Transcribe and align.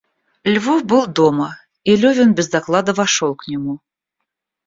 Львов 0.53 0.83
был 0.83 1.05
дома, 1.05 1.57
и 1.83 1.95
Левин 1.95 2.33
без 2.33 2.49
доклада 2.49 2.91
вошел 2.91 3.35
к 3.35 3.47
нему. 3.47 3.81